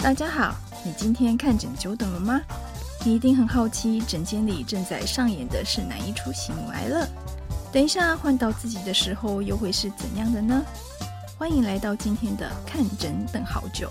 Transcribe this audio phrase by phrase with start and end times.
[0.00, 0.54] 大家好，
[0.84, 2.40] 你今天看诊久等了吗？
[3.04, 7.06] 你一定很好奇，诊间里正在上演的是哪一出喜怒哀乐？
[7.72, 10.62] 等一下换到自己的时候，又会是怎样的呢？
[11.38, 13.90] 欢迎来到今天的看诊等好久。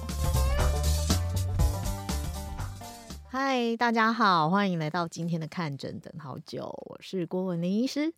[3.30, 8.14] 嗨，大家好，欢迎来到今天的看诊等好久，我是郭文玲医师。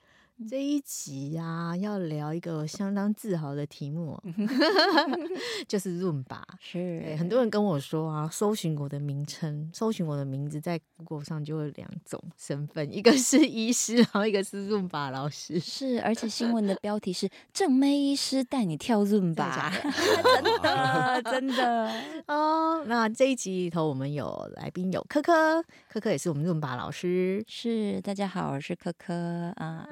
[0.47, 4.21] 这一集啊，要聊一个相当自豪的题目，
[5.67, 6.41] 就是 Zumba。
[6.59, 15.59] 是对，很多人跟我说啊，搜寻我的名称，搜寻我的名字，在 Google 上就会两种身份，一个是医师，然后一个是 Zumba 老师。
[15.59, 21.91] 是，而且新闻的标题是“正妹医师带你跳 Zumba”，真的 真的
[22.27, 22.83] 哦。
[22.85, 27.43] 那这一集里头，我们有来宾有科科，科科也是我们 Zumba 老师。
[27.47, 29.87] 是，大家好，我是科科啊。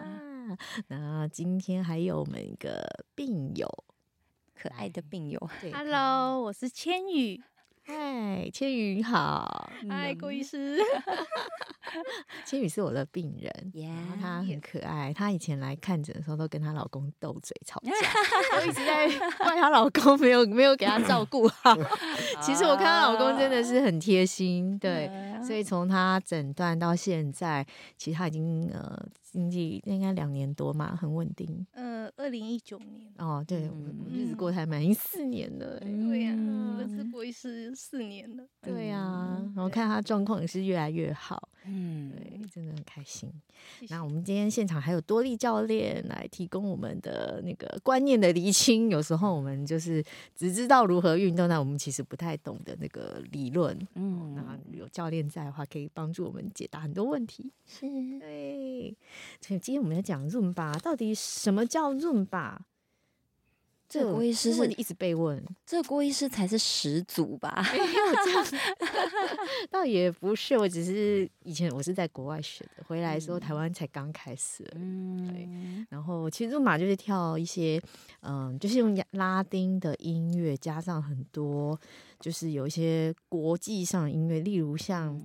[0.88, 3.68] 那今天还有我们一个病友，
[4.54, 5.50] 可爱的病友。
[5.74, 7.42] ，Hello，我是千羽。
[7.88, 9.70] 嗨，千羽好。
[9.88, 10.80] 嗨，郭医师。
[12.44, 15.14] 千羽是我的病人，yeah, 然后她很可爱。
[15.14, 17.92] 她以前来看诊的时候，都跟她老公斗嘴吵架，
[18.58, 19.08] 我一直在
[19.38, 21.76] 怪她老公没有没有给她照顾好。
[22.42, 25.08] 其实我看她老公真的是很贴心，对。
[25.46, 27.66] 所以从他诊断到现在，
[27.98, 29.06] 其实他已经呃。
[29.36, 31.68] 经济应该两年多嘛，很稳定。
[31.74, 33.12] 呃，二零一九年。
[33.18, 33.76] 哦，对，我
[34.10, 35.78] 日子过得还蛮，已经四年了。
[35.82, 36.34] 对呀，
[36.80, 38.46] 我是过一四四年了。
[38.62, 41.50] 对呀，然后看他状况也是越来越好。
[41.68, 43.30] 嗯，对，真的很开心。
[43.90, 48.90] 那我们今天现场还有多莉教练来提供我们的那个观念的厘清。
[48.90, 50.04] 有时候我们就是
[50.36, 53.76] 只知道如何运动，那我们其实不太懂的那个理论。
[53.96, 57.52] 嗯，那有教练在的话，可以帮助我们解答很多问题。
[57.66, 57.88] 是，
[58.20, 58.96] 对。
[59.42, 62.58] 所以今天我们要讲 Zumba，到底什么叫 Zumba？
[63.88, 67.64] 这个郭医师是一直被问，这个郭医师才是始祖吧？
[67.72, 67.86] 没有
[68.26, 68.46] 这样，
[69.70, 74.66] 倒也不是，我只是以前我是在国外学的，回来的时候台湾才刚开始。
[74.76, 75.48] 嗯，对。
[75.90, 77.82] 然后其实 Zumba 就是跳一些，
[78.22, 81.80] 嗯，就是用拉丁的音乐加上很多。
[82.20, 85.22] 就是有一些国际上的音乐，例如像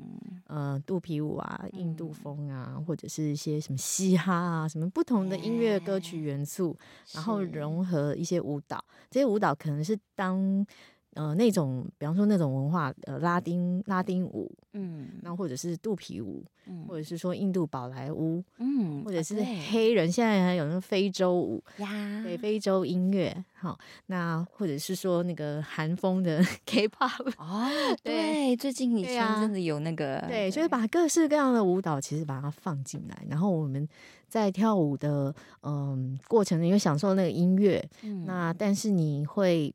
[0.46, 6.76] 呃肚皮舞啊、印度风啊，或者是一些什么嘻哈啊，什么不同的音乐歌曲元素，
[7.12, 8.84] 然后融合一些舞蹈。
[9.10, 10.66] 这些舞蹈可能是当。
[11.14, 23.76] 呃，那种比方说那种文化，呃，拉丁拉丁舞，嗯，那或者是肚皮舞，嗯，或者是说印度宝莱坞，嗯，或者是黑人，现在还有那个非洲舞呀，对，非洲音乐，好，
[24.06, 27.68] 那或者是说那个韩风的 K-pop，哦，
[28.04, 33.88] 对，最近以前真的有那个，对，就是把各式各样的舞蹈其实把它放进来，然后我们
[34.28, 39.74] 在跳舞的嗯过程中，因为享受那个音乐，嗯，那但是你会。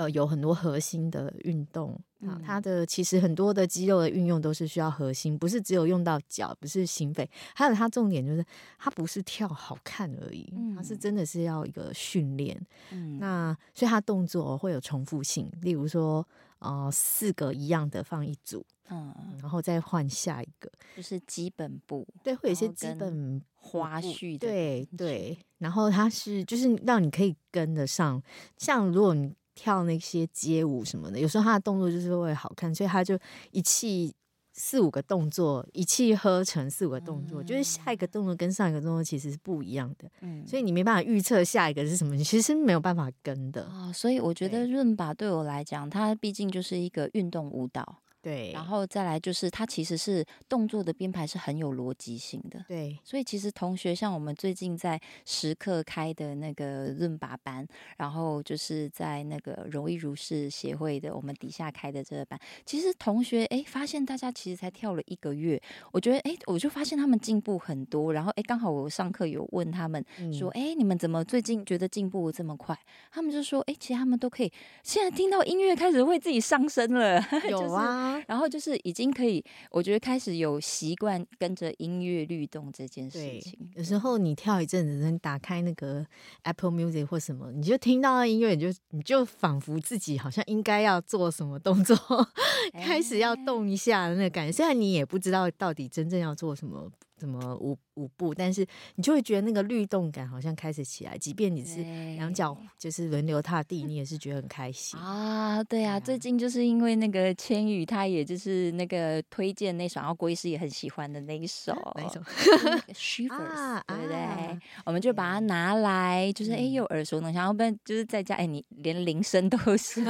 [0.00, 1.92] 呃，有很多核心的运动
[2.26, 8.42] 啊，它的其实很多的肌肉的运用都是需要核心，不是只有用到脚，不是心肺，还有它重点就是
[8.78, 12.58] 它不是跳好看而已，它是真的是要一个训练。
[12.92, 16.26] 嗯，那所以它动作会有重复性，例如说，
[16.60, 28.22] 呃，四个一样的放一组，嗯，然后再换下一个，就是基本步，对，会有一些基本花絮，对对，然后它是就是让你可以跟得上，
[28.56, 29.34] 像如果你。
[29.60, 33.18] 跳那些街舞什么的，有时候他的动作就是会好看，所以他就
[33.50, 34.10] 一气
[34.54, 43.92] 四五个动作，一气呵成四五个动作，嗯、就是下一个动作跟上一个动作其实是不一样的，嗯，所以你没办法预测下一个是什么，你其实没有办法跟的啊、哦。
[43.92, 47.98] 所以我觉得润吧对我来讲，它毕竟就是一个运动舞蹈。
[48.22, 52.62] 对，然后再来就是它其实是动作的编排是很有逻辑性的。
[52.68, 57.66] 对，所以其实同学像我们最近在时刻开的那个润拔班，
[57.96, 65.58] 然后就是在那个容易如是协会的我们底下开的这个班，其实同学哎发现大家其实才跳了一个月，
[65.92, 72.78] 我觉得哎我就发现他们进步很多，然后哎刚好我上课有问他们说哎、嗯、你们怎么最近觉得进步这么快？
[73.10, 74.52] 他们就说哎其实他们都可以
[74.82, 77.18] 现在听到音乐开始会自己上升了，
[77.48, 78.09] 有啊。
[78.26, 83.58] 然后就是已经可以，我觉得开始有习惯跟着音乐律动这件事情。
[83.74, 86.06] 有时候你跳一阵子，你打开那个
[86.42, 91.96] Apple Music 或什么，你就听到音乐，你就你就仿佛自己好像应该要做什么动作，
[92.74, 94.52] 开始要动一下的那个感觉。
[94.52, 96.90] 虽然你也不知道到底真正要做什么
[97.20, 101.82] 怎么舞舞步，但是你就会觉得那个律动感好像开始起来，即便你是
[102.16, 105.62] 两脚就是轮流踏地，你也是觉得很开心啊。
[105.64, 112.20] 对啊，最近就是因为那个千羽，他也就是那个推荐那首，然后郭医师也很喜欢的那一首， 哪一首？
[112.94, 114.58] Shivers， 对不对？
[114.86, 120.02] 我们就把它拿来，就是哎，又耳熟能详，要不然就是在家，哎，你连铃声都是，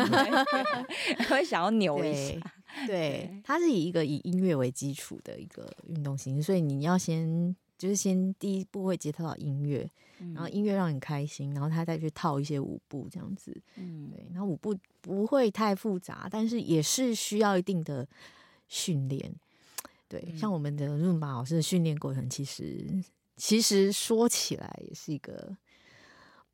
[1.29, 2.35] 会想要扭一下。
[2.87, 9.91] 对，它是以一个以音乐为基础的一个运动形式，所以你要先就是先第一步会接触到音乐，
[10.35, 13.55] 然后音乐让你开心，然后他再去套一些舞步这样子。
[13.77, 18.07] 嗯，对，然后舞步不会太复杂，但是也是需要一定的
[18.69, 19.35] 训练。
[20.09, 22.87] 对，像我们的润马老师的训练过程，其实
[23.37, 25.57] 其实说起来也是一个。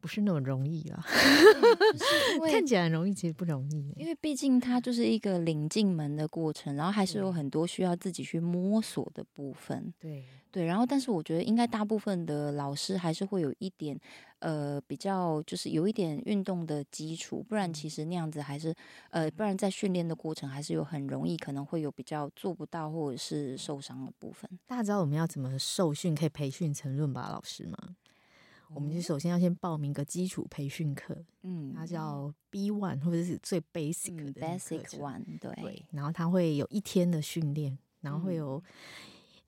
[0.01, 1.05] 不是那么容易啊，
[2.51, 3.93] 看起来很容易，其实不容易。
[3.97, 9.93] 因为毕竟它就是一个领进门的过程，然后还是有很多需要自己去摸索的部分。
[9.99, 13.99] 对对，然后但是我觉得应该大部分的老师还是会有一点
[14.39, 18.75] 呃比较，就是有一点运动的基础，不然其实那样子还是
[19.11, 24.49] 呃，不然在训练的过程还是有很容易可能会有比较做不到或者是受伤的部分。
[24.67, 27.77] 大家知道我们要怎么受训可以培训成润吧老师吗？
[28.75, 38.63] 我们就首先要先报名个基础培训课，嗯，它叫 B One 或者是最 basic 的 Basic One，对，对，然后它会有一天的训练，然后会有。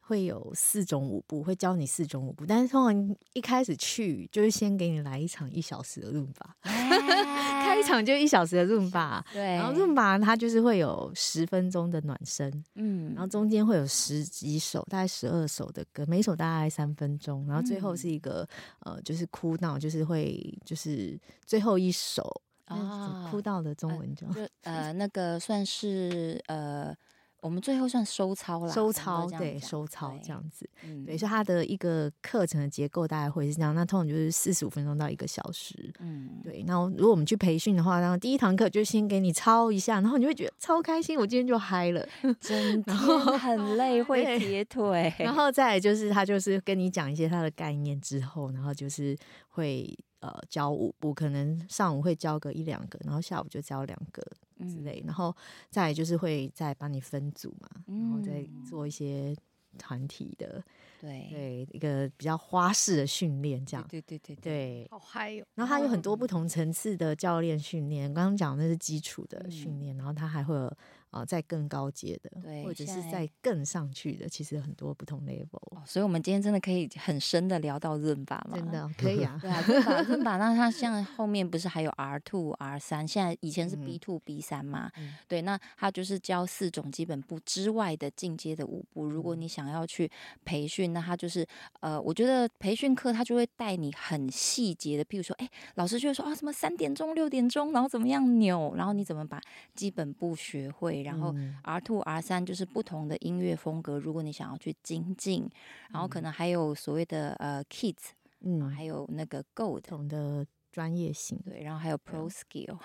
[0.01, 6.57] 会有四种舞步，会教你四种舞步，但是通常一开始去就是先给你来一场一小时的伦巴，
[7.69, 18.49] 开场就一小时的润吧，对，然后润吧它就是会有十分钟的暖身，嗯，然后中间会有十几首，大概十二首的歌，每首大概三分钟，然后最后是一个、
[18.87, 22.29] 嗯、呃，就是哭闹，就是会就是最后一首
[22.65, 26.97] 啊，哭到的中文叫呃，呃，那个算是呃。
[27.41, 30.69] 我们最后算收操啦，收操对，收操这样子，
[31.07, 33.73] 对，所以它的一个课程的结构大概会是这样。
[33.75, 36.65] 那通常就是四十五分钟到一个小时，嗯，对。
[36.65, 42.05] 那如果我们去培训的话，然后第一堂课就先给你抄一下，然后你会觉得超开心，我今天就嗨了，
[42.41, 49.17] 真的，很累会铁腿，然后再来就是他就是跟你讲一些他的概念之后，然后就是
[49.51, 54.23] 会呃教舞步，可能上午会教个一两个，然后下午就教两个。
[54.67, 55.33] 之类，然后
[55.71, 59.33] 再就是会再帮你分组嘛，然后再做一些
[59.79, 60.61] 团体的，
[61.01, 65.47] 对对，一个比较花式的训练，这样，对对对对，好嗨哟！
[65.55, 70.77] 然后它有很多不同层次的教练训练，刚刚讲的那是基础的训练，然后它还会有。
[71.11, 75.87] 啊，在更高阶的，对，或者是在更上去的，其实很多不同 level。
[75.87, 78.57] 所以，我们今天真的可以很深的聊到伦巴吗？
[78.57, 80.37] 真的 可以啊，对啊，伦巴，伦巴。
[80.37, 83.09] 那它像后面不是还有 R two、R 三？
[83.09, 84.91] 现在以前是 B two、B 三嘛？
[85.27, 89.07] 对，那它就是教四种基本步之外的进阶的舞步。
[89.07, 90.11] 如果你想要去
[90.45, 91.47] 培训，那它就是
[91.81, 99.41] 呃，我觉得培训课它就会带你很细节的，譬如说，哎，老师就会说啊，什么三点钟、六点钟，然后怎么样扭，然后你怎么把
[99.75, 100.98] 基本步学会。
[101.03, 105.49] 然后 R two R 三就是不同的音乐风格，如果你想要去精进，
[105.91, 108.11] 然后可能还有所谓的呃 Kids，
[108.41, 112.79] 嗯，还有那个 Gold 不同的专业性，对，然后还有 Pro Skill，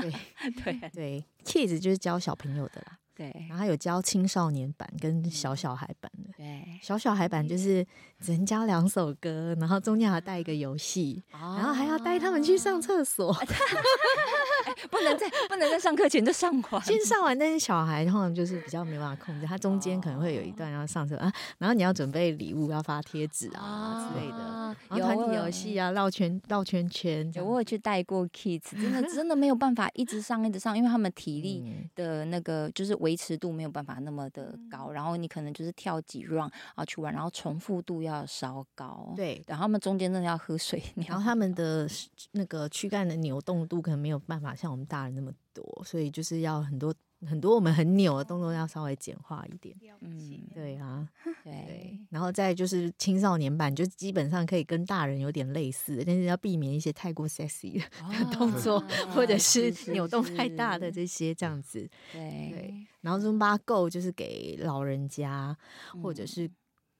[0.00, 0.12] 对
[0.80, 2.98] 对对，Kids 就是教小朋友的啦。
[3.16, 6.30] 对，然后还有教青少年版跟小小孩版的。
[6.36, 7.84] 对，小小孩版就是
[8.20, 13.32] 只能教两首歌，然后中间还要带一个游戏，然后还要带他们去上厕所，
[14.90, 16.82] 不能在不能在上课前就上完。
[16.84, 27.32] 先上完，但是小孩通常就是比较没办法控制，他中间可能会有一段要上厕所啊，然后你要准备礼物，要发贴纸啊之类的，然后团体游戏啊，绕圈绕圈圈。
[27.34, 31.64] 有我有去带过 kids，真的 真的没有办法一直上一直上，因为他们体力
[31.94, 32.94] 的那个就是。
[33.06, 39.12] 维持度没有办法那么的高，然后你可能就是跳几 round 啊去玩，然后重复度要稍高。
[39.14, 41.88] 对，然后他们中间真的要喝水， 然后他们的
[42.32, 46.92] 那个躯干的扭动度可能没有办法像我们大人那么多，所以就是要很多。
[47.26, 51.08] 很多我们很扭的动作要稍微简化一点，嗯，对啊，
[51.42, 62.86] 对，然后再就是青少年版，就基本上可以跟大人有点类似，但是要避免一些太过 sexy 的动作， 哦、或者是扭动太大的这些这样子，对对。
[63.00, 65.56] 然后 Zumba Go 就是给老人家，
[66.02, 66.50] 或者是。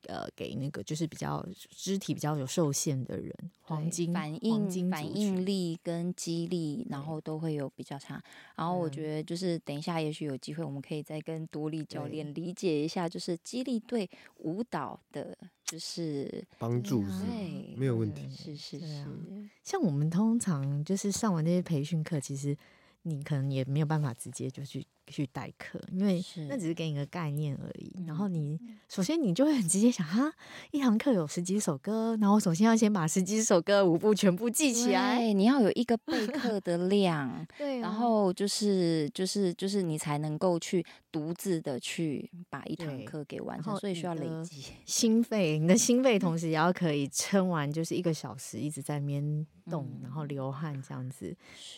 [0.06, 8.22] 呃，给那个就是比较肢体比较有受限的人，黄金反应反应力跟肌力，然后都会有比较差。
[8.54, 14.08] 然后我觉得就是等一下，也许有机会我们可以再跟多力教练理解一下，就是肌力对
[14.38, 18.28] 舞蹈的，就是帮助是对，没有问题。
[18.28, 19.04] 是是是，
[19.62, 22.56] 像我们通常就是上完那些培训课，其实
[23.02, 28.04] 你可能也没有办法直接就去去代课，因为那只是给你个概念而已。
[28.06, 28.58] 然后你
[28.88, 30.32] 首先你就会很直接想，哈，
[30.70, 40.84] 一堂课有十几首歌，然后我首先要先把十几首歌舞步全部记起来，你要有一个备课的量， 对，然后就是就是就是你才能够去
[41.16, 51.34] 独自的去把一堂课给完成，所以需要累积 心肺，你的心肺同时也要可以撑完，就是一个小时一直在那边动，然后流汗这样子。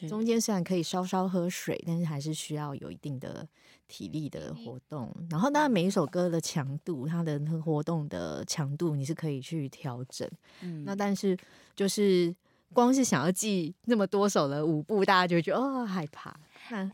[0.08, 3.46] 中间虽然可以稍稍喝水，但是还是需要有一定的
[3.86, 5.14] 体力的活动。
[5.30, 10.28] 然后当然每一首歌的强度，它的那个活动的强度你是可以去调整。
[10.62, 11.38] 嗯，那但是
[11.76, 12.34] 就是
[12.72, 16.34] 光是想要记那么多首的舞步，大家就会觉得哦害怕。
[16.70, 16.84] 那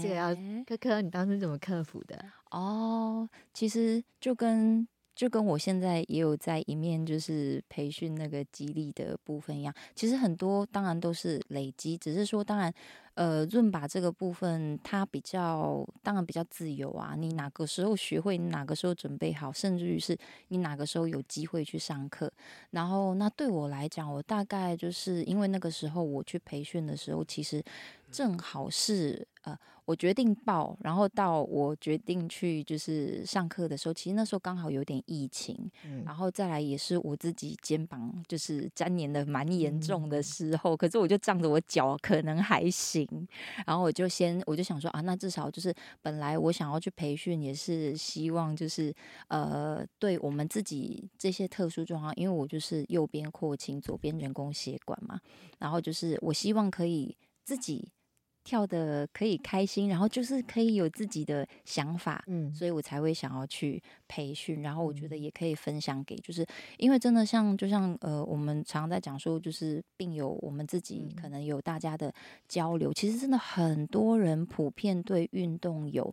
[0.00, 0.34] 这个要
[0.66, 2.24] 科科，你当时怎么克服的？
[2.50, 4.86] 哦，其实就跟。
[5.18, 9.74] 就跟我现在也有在一面，就是培训那个激励的部分一样。
[9.96, 12.72] 其实很多当然都是累积，只是说当然，
[13.14, 17.16] 呃，润把这个部分它比较当然比较自由啊。
[17.18, 20.16] 你哪个时候学会，你哪个时候准备好，甚至于是
[20.50, 22.32] 你哪个时候有机会去上课。
[22.70, 27.60] 然后那对我来讲，我大概就是因为那个时候我去培训的时候，其实
[28.10, 29.58] 正好是呃。
[29.88, 43.08] 我决定报，然后到我决定去就是上课的时候，其实那时候刚好有点疫情，嗯、然后再来也是我自己肩膀就是粘连的蛮严重的时候，嗯、可是我就仗着我脚可能还行，
[43.66, 48.94] 然后我就先我就想说啊，那至少就是本来我想要去培训，也是希望就是
[49.28, 55.18] 呃，对我们自己这些特殊状况，因为我就是右边扩清，左边人工血管嘛，
[55.58, 57.90] 然后就是我希望可以自己。
[58.48, 64.62] 跳的可以开心，然后就是可以有自己的想法，嗯，所以我才会想要去培训。
[64.62, 66.46] 然后我觉得也可以分享给，就是
[66.78, 72.10] 因为真的像就像呃，我们常常在讲说，就是病友我们自己可能有大家的
[72.48, 76.10] 交流，其实真的很多人普遍对运动有，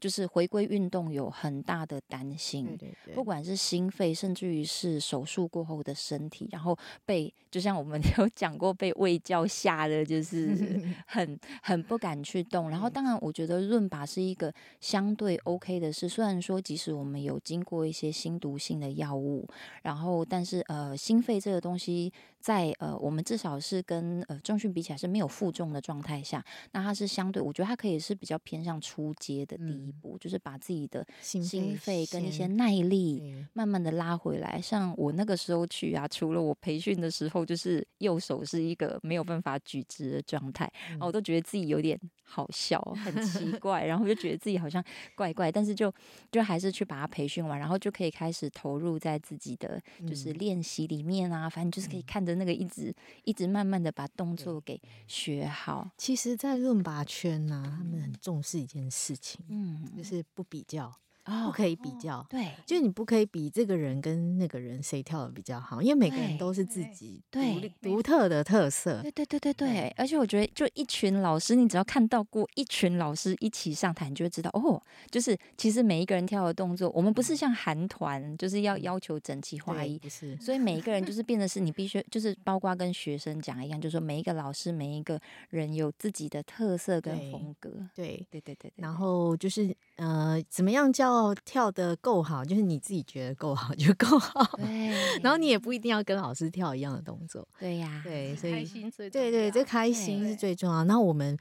[0.00, 11.75] 就是回归运动有很大的担心，对对对，不管是心肺，甚至于是手术过后的身体，然后被就像我们 有讲过被卫教吓的，就是很很。
[11.76, 16.08] 很不敢去动，然后当然，我觉得润拔是一个相对 OK 的事。
[16.08, 19.46] 虽然说，即使我们有经过一些新毒性的药物，
[19.82, 22.10] 然后，但是呃，心肺这个东西。
[22.38, 34.60] 在呃，我们至少是跟呃重训比起来是没有负重的状态下，那它是相对，我觉得它可以是比较偏向初阶的第一步，嗯、就是把自己的心肺跟一些耐力慢慢的拉回来。
[34.60, 44.82] 像我那个时候去啊，除了我培训的时候，就是右手是一个没有办法举直的状态，然后我都觉得自己有点好笑，很奇 怪，然后就觉得自己好像
[45.16, 45.92] 怪怪，但是就
[46.30, 52.36] 就还是去把它培训完，然后就可以开始投入在自己的就是练习里面啊，反正就是可以看着。
[52.36, 52.94] 那个一直
[53.24, 55.90] 一直慢慢的把动作给学好。
[55.96, 60.94] 其实，在论拔圈呢、啊，他们很重视一件事情，嗯，就是不比较。
[61.26, 67.40] 不可以比较，哦、对，就是你不可以比这个人跟那个人谁跳的比较好，因为每个人都是自己独
[67.82, 69.02] 独特的特色。
[69.02, 74.80] 对对对对对，对，而且我觉得，就一群老师，你只要看到过一群老师一起上台，你就会知道，哦，
[75.10, 80.36] 就是其实每一个人跳的动作，我们不是像韩团，就是要要求整齐划一，不是。
[80.36, 87.70] 所以每一个人就是变得是 你必须，就是包括跟学生讲一样，就是说每一个老师，每一个人有自己的特色跟风格。
[87.96, 91.15] 对对对对对，然后就是呃，怎么样叫？
[91.44, 94.56] 跳得够好，就是你自己觉得够好就够好。
[94.56, 94.88] 对，
[95.22, 97.46] 然后你也不一定要跟老师跳一样的动作。
[97.58, 100.84] 对呀，对，所以开心最对对，这开心是最重要。
[100.84, 101.36] 那我们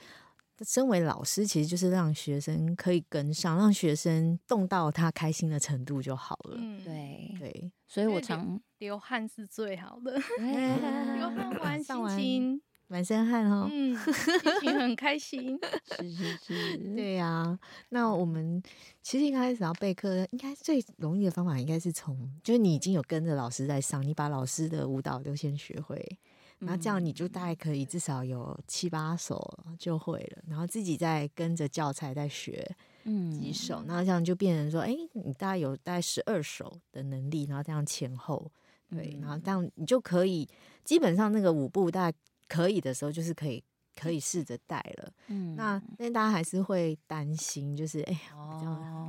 [0.65, 6.55] 身为老师，其实就是让学生可以跟上，让学生动到他开心的程度就好了。
[6.57, 10.13] 嗯，对对，所以我常流汗是最好的，
[11.17, 12.61] 流汗完心情。
[12.95, 15.59] 满身汗哦，嗯，心情很开心，
[15.99, 17.59] 是是是，对呀、啊。
[17.89, 18.63] 那我们
[19.01, 26.01] 其实一开始要备课，应该最容易的方法应该是从，就是你已经有跟着老师在上，你把老师的舞蹈都先学会，
[26.59, 32.65] 那这样你就大概可以至少有七八首就会了，然后自己再跟着教材再学，
[33.03, 38.49] 嗯，几首，那这样就变成说，哎、欸，你大概有大概十二首的能力，然后这样前后，
[38.89, 40.47] 对，然后这样你就可以
[40.85, 42.17] 基本上那个舞步大概。
[42.47, 43.63] 可以的时候，就是可以
[43.95, 45.11] 可以试着带了。
[45.27, 48.19] 嗯，那但大家还是会担心，就是哎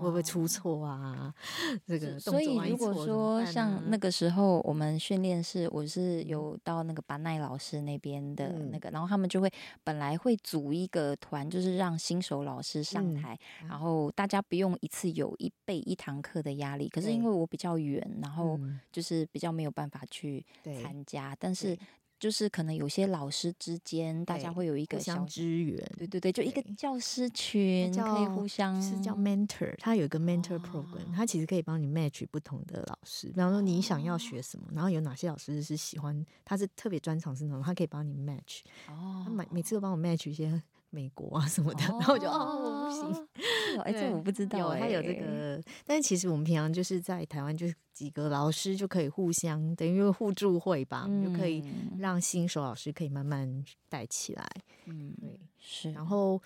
[0.00, 1.34] 会不会出错啊？
[1.84, 9.50] 这个所以如果说像那个时候我们训练室，我是有到那个巴奈老师那边的那个，嗯、然后他们就会
[9.82, 16.88] 本来会组一个团，就是让新手老师上台，嗯、然后大家不用一次有一备一堂课的压力。
[16.88, 18.56] 可是因为我比较远，然后
[18.92, 20.46] 就是比较没有办法去
[20.80, 21.76] 参加，但是。
[22.18, 40.62] 就是可能有些老师之间，大家会有一个相支援，对对对，就一个教师群可以互相是叫 mentor，他有一个 mentor program，他、哦、其实可以帮你 match 不同的老师，比方说你想要学什么，然后有哪些老师是喜欢，他是特别专长是那种，他可以帮你 match，哦，他每每次都帮我 match 一些。
[40.90, 43.28] 美国啊什么的，哦、然后我就哦，我不行，
[43.84, 51.62] 哎，这我不知道，他有这个，但是其实我们平常就是在台湾，就是几个老师就可以互相等于互助会吧，嗯、就可以
[51.98, 54.48] 让新手老师可以慢慢带起来，
[54.86, 55.92] 嗯，对，是。
[55.92, 56.40] 然后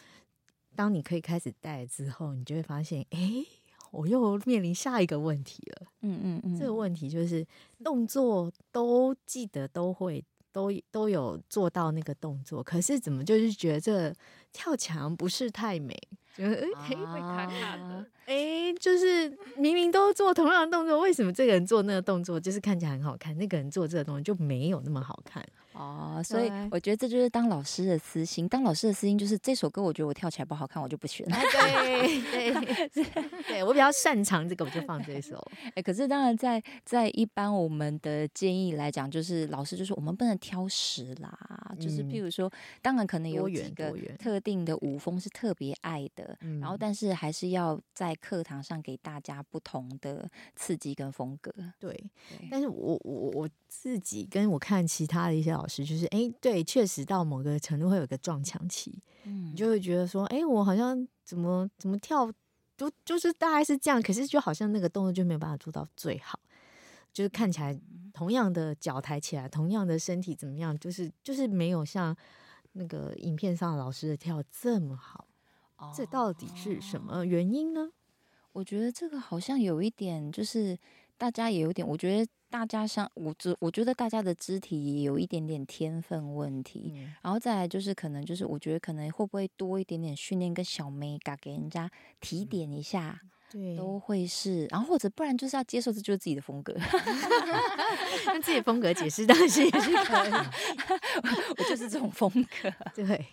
[0.74, 3.44] 当你可以开始带之后，你就会发现，哎，
[3.92, 7.46] 我又面临下一个问题了，嗯嗯嗯，这个问题就是
[7.84, 10.24] 动作都记得都会。
[10.52, 14.14] 都都有做到那个动作，可是怎么就是觉得这
[14.52, 15.96] 跳墙不是太美？
[16.36, 18.06] 觉得哎，会卡卡的。
[18.26, 25.44] 哎，就是明明都做同样的动作，为什么这个人做那个动作就是看起来很好看，那个人做这个动作就没有那么好看？
[25.72, 28.48] 哦，所以我觉得这就是当老师的私心。
[28.48, 31.26] 当老师的私心就是这首歌，我觉得我跳起来不好看，我就不选。
[31.26, 33.04] 对 对对，
[33.46, 35.40] 对 我比较擅长这个，我就放这首。
[35.74, 41.32] 哎，可是当然在在一般我们的建议来讲，就是老师就是我们不能挑食啦，
[41.70, 51.50] 嗯、就是譬如说，当然可能有几个特定的舞风是特别爱的，然后但是还是要在课堂上给大家不同的刺激跟风格。
[51.78, 51.92] 对，
[52.28, 55.69] 对但是我我我自己跟我看其他的一些老师。
[55.78, 62.30] 就是哎、欸，对，确实到某个程度会有个撞墙期，嗯，你就会觉得说，哎、欸，我好像怎么怎么跳，
[62.76, 66.38] 就就是大概是这样，可是就好像那个动作就没有办法做到最好，
[67.12, 67.78] 就是看起来
[68.12, 72.16] 同样的脚抬起来，同样的身体怎么样，就是就是没有像
[72.72, 75.26] 那个影片上老师的跳这么好，
[75.76, 77.90] 哦、这到底是什么原因呢？
[78.52, 80.76] 我觉得这个好像有一点，就是
[81.20, 82.26] 大家也有点，我觉得。
[82.52, 91.88] 大家像我，觉我觉得大家的肢体也有一点点天分问题，嗯、然后再来就是可能就是我觉得可能会不会多一点点训练跟小美嘎给人家
[92.20, 93.20] 提点一下，
[93.52, 96.74] 对，都会是，然后或者不然就是要接受这就是自己的风格
[98.26, 100.32] 用自己的风格解释当然是也是可以，
[101.56, 102.28] 我就是这种风
[102.60, 103.24] 格，对。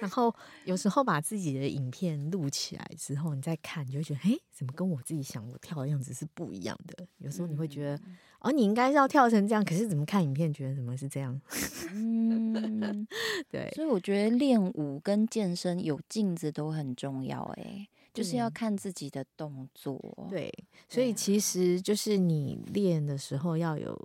[0.00, 0.34] 然后
[0.64, 7.06] 有时候把自己的影片录起来之后，你再看，你就会觉得，哎，怎么跟我自己想我跳的样子是不一样的？
[7.18, 11.40] 有时候你会觉得，嗯、哦，你应该是要跳成这样，可是怎么看影片觉得怎么是这样？
[11.92, 13.06] 嗯，
[13.50, 13.70] 对。
[13.74, 19.98] 所以我觉得练舞跟健身有镜子都很重要，哎，就是要看自己的动作。
[20.28, 20.52] 对，
[20.88, 23.98] 所以其实就是你练的时候要有。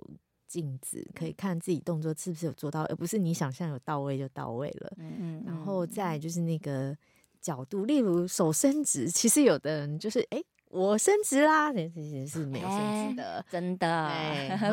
[0.52, 4.92] 镜子可以看自己动作是不是有做到，而不是你想象有到位就到位了。
[4.98, 6.94] 嗯嗯，然后再就是那个
[7.40, 10.36] 角度，例如手伸直，其实有的人就是哎。
[10.38, 14.10] 欸我伸直啦，这其实是没有伸直的，欸、真的。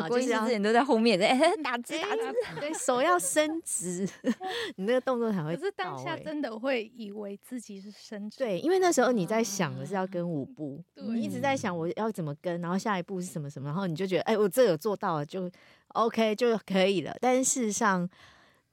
[0.08, 4.08] 郭医师之前都在后面在、欸、打字打字，对，手要伸直，
[4.76, 5.54] 你那个动作才会。
[5.54, 15.50] 可是当下真的会以为自己是伸直，对，因为那时候你在想的是要跟舞步，啊、你一直在想我要怎么跟，然后下一步是什么什么，然后你就觉得哎、欸，我这有做到了就
[15.88, 18.08] OK 就可以了，但是事实上。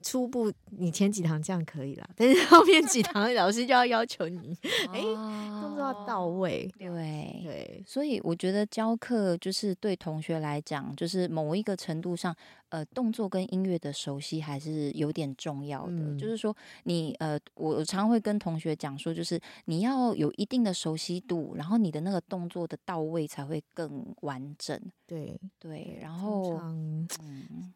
[0.04, 4.58] 初步你前几堂这样可以了， 但是后面几堂老师就要要求你，
[4.94, 5.16] 哎、欸，
[5.62, 6.72] 动作要到位。
[6.78, 12.36] 对对，对所以我觉得教课就是对同学来讲，就是某一个程度上。
[12.70, 15.94] 呃，动作跟音乐的熟悉还是有点重要的。
[15.94, 24.80] 嗯、就是说你，你呃，我常常会跟同学讲说，就是你要有一定的熟悉度，然后你的那个动作的到位才会更完整。
[25.06, 27.08] 对对，然后嗯，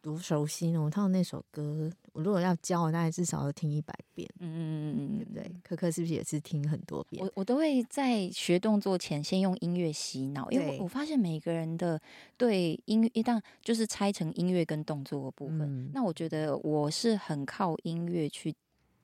[0.02, 0.78] 多熟悉呢？
[0.82, 4.28] 我唱那首歌，我如果要教，我大概至少要听一百遍。
[4.40, 5.56] 嗯嗯嗯嗯，对不对？
[5.62, 7.24] 可可是不是也是听很多遍？
[7.24, 11.98] 我我都会在学动作前先用音乐洗脑，因为我，我发现每个人的
[12.36, 18.54] 对音乐一旦就是拆成音乐跟动作的部分，嗯、那我觉得我是很靠音乐去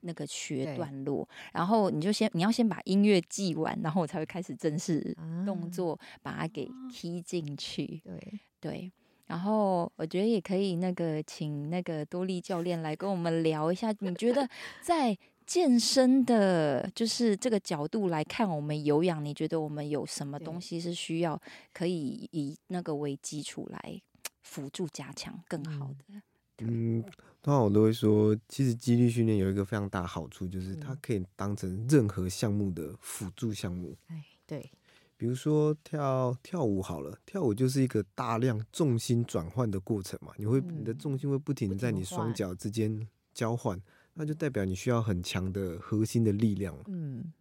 [0.01, 5.15] 那个学段落，然后你就先你要先把音乐记完，然后我才会开始正式
[5.45, 8.01] 动作把它给踢进去。
[8.03, 8.91] 对、啊、对，
[9.27, 14.47] 然后我觉得也可以那个请那个多莉教练来跟我们聊一下，你觉得
[14.81, 21.41] 在健身的，就是这个角度来看我们有氧，你觉得我们有什么东西是需要
[21.73, 24.01] 可以以那个为基础来？
[24.49, 26.21] 辅助加强更好的，
[26.65, 27.03] 嗯，
[27.43, 33.95] 通常我都会说，其实肌力训练有一个非常大的好处，就是它可以当成任何项目的辅助项目。
[34.07, 34.71] 哎，对，
[35.15, 43.79] 比如说跳跳舞好了，跳舞就是一个大量重心转换的过程嘛，你会、嗯、你的重心会不停的在你双脚之间交换，
[44.15, 46.75] 那就代表你需要很强的核心的力量。
[46.87, 47.31] 嗯，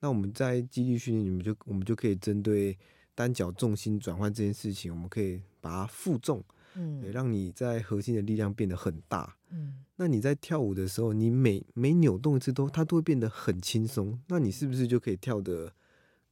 [0.00, 2.78] 那我们在肌力训练，你们就我们就可以针对。
[3.16, 15.72] 单脚重心转换这件事情，我们可以把它负重，嗯，让你在核心的力量变得很大，嗯，那你在跳舞的时候，你每每扭动一次都它都会变得很轻松，那你是不是就可以跳得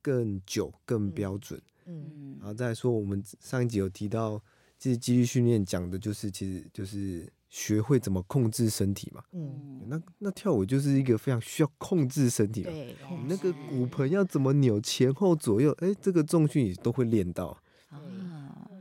[0.03, 1.61] 更久、更标准？
[1.87, 4.41] 嗯，然后再说，我们上一集有提到，
[4.79, 9.23] 其实肌力训练讲的就是，其实就是学会怎么控制身体嘛。
[9.31, 12.71] 嗯，那那跳舞就是一个非常需要控制身体嘛。
[12.71, 17.57] 对，你那个骨盆要怎么扭，前后左右，哎，这个重训也都会练到。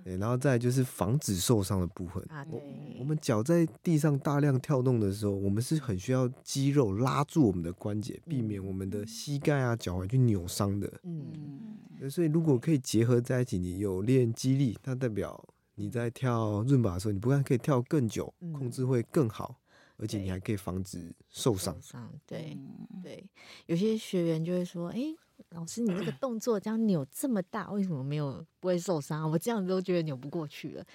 [0.04, 2.22] 对，然后再就是防止受伤的部分。
[2.30, 2.60] 啊，对。
[2.60, 10.92] 我，我们脚在地上大量跳动的时候，我们是很需要肌肉拉住我们的关节，避免我们的膝盖啊、脚踝去扭伤的。
[11.04, 12.10] 嗯。
[12.10, 15.42] 所以如果可以结合在一起，你有练肌力，那代表
[15.76, 19.60] 你在跳润把的时候，你不但可以跳更久，控制会更好，
[19.98, 21.74] 而且你还可以防止受伤。
[21.76, 22.14] 受伤。
[22.26, 22.58] 对
[23.02, 23.24] 对，
[23.66, 25.16] 有些学员就会说：“哎。”
[25.50, 29.30] 老师，你那个 动作这样扭这么大，为什么没有不会受伤？
[29.30, 30.86] 我这样子都觉得扭不过去了。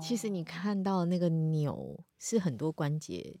[0.00, 3.34] 其实你看到那个扭是很多关节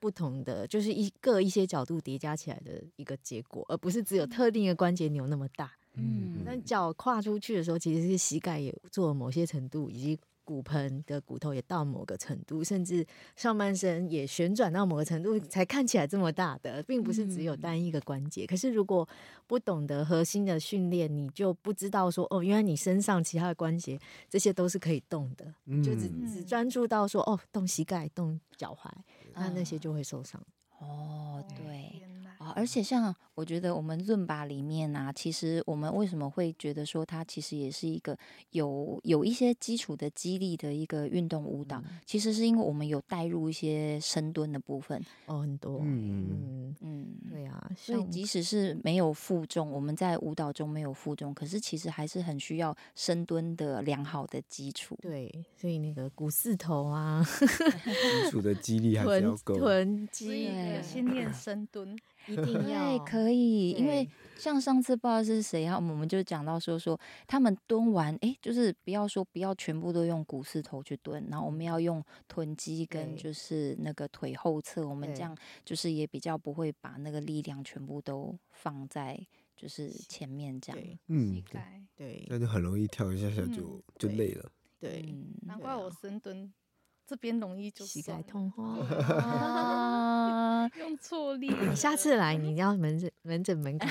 [0.00, 5.72] 不同的，就是一个一些角度叠加起来的一个结果，而不是只有特定的关节扭那么大。
[5.94, 10.20] 嗯，那脚跨出去的时候，其实是膝盖也做了某些程度，以及。
[10.50, 18.44] 骨盆的骨头也到某个程度，甚至上半身也旋转到某个程度，才看起来这么大的，并不是只有单一个关节。
[18.44, 19.08] 嗯、可是如果
[19.46, 23.96] 不懂得核心的训练，你就不知道说哦，原来你身上其他的关节
[24.28, 28.90] 这些都是可以动的，嗯、就只只专注到说哦，动膝盖、动脚踝，
[29.34, 30.42] 那那些就会受伤。
[30.80, 32.09] 哦，对。
[32.54, 38.16] 而且像我觉得我们润吧里面啊，其实我们为什么会觉得说它其实也是一个
[38.50, 45.00] 有有一些基础的肌力的一个运动舞蹈，嗯、其实是因为我们有带入一些深蹲的部分。
[45.26, 46.74] 哦，很多，嗯。
[46.82, 54.96] 嗯，对啊，所以即使是没有负重，我们在舞蹈中没有负重，可是其实还是很需要深蹲的良好的基础。
[55.02, 57.26] 对，所以那个股四头啊，
[58.24, 60.48] 基础的肌力还是要 够，臀肌
[60.82, 61.98] 先练深蹲。
[62.32, 79.18] 一定要可以，因为像上次不知道是谁啊，我们就讲到说说他们蹲完，哎，就是不要说不要全部都用股四头去蹲，然后我们要用臀肌跟就是那个腿后侧，我们这样就是也比较不会把那个力量全部都放在
[79.56, 81.42] 就是前面这样，嗯，
[81.96, 86.52] 对，那就很容易跳一下下就就累了，对，难怪我深蹲。
[87.10, 88.86] 这边容易就膝盖痛哦，
[90.78, 91.52] 用错力。
[91.68, 93.88] 你下次来，你要门诊门诊门口